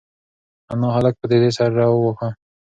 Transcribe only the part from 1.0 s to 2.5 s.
په تېزۍ سره وواهه.